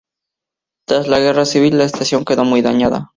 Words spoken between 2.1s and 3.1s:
quedó muy dañada.